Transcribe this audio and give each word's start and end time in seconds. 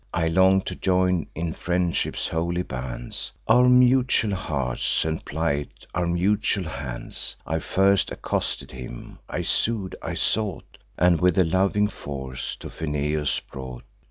I 0.15 0.29
long'd 0.29 0.65
to 0.65 0.75
join 0.75 1.27
in 1.35 1.53
friendship's 1.53 2.29
holy 2.29 2.63
bands 2.63 3.33
Our 3.47 3.65
mutual 3.69 4.33
hearts, 4.33 5.05
and 5.05 5.23
plight 5.23 5.85
our 5.93 6.07
mutual 6.07 6.63
hands. 6.67 7.35
I 7.45 7.59
first 7.59 8.11
accosted 8.11 8.71
him: 8.71 9.19
I 9.29 9.43
sued, 9.43 9.95
I 10.01 10.15
sought, 10.15 10.79
And, 10.97 11.21
with 11.21 11.37
a 11.37 11.43
loving 11.45 11.87
force, 11.87 12.55
to 12.61 12.69
Pheneus 12.71 13.41
brought. 13.41 13.83